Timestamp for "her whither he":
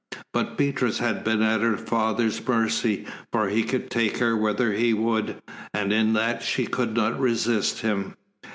4.17-4.95